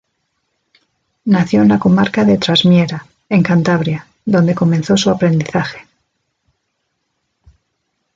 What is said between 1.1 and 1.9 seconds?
Nació en la